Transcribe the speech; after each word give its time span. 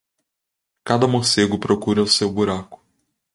Cada 0.83 1.05
morcego 1.07 1.59
procura 1.59 2.01
o 2.01 2.07
seu 2.07 2.31
buraco. 2.31 2.81